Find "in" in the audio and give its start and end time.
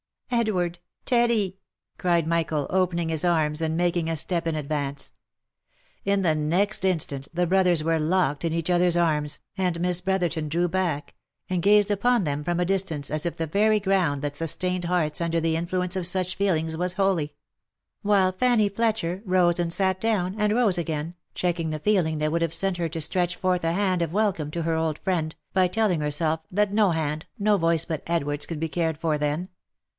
4.47-4.55, 6.03-6.23, 8.43-8.51